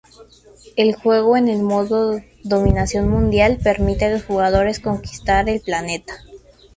El 0.77 0.95
juego 0.95 1.37
en 1.37 1.47
el 1.47 1.61
modo 1.61 2.21
"dominación 2.43 3.07
mundial" 3.07 3.59
permite 3.63 4.05
a 4.05 4.09
los 4.09 4.25
jugadores 4.25 4.79
conquistar 4.79 5.47
el 5.47 5.61
planeta. 5.61 6.17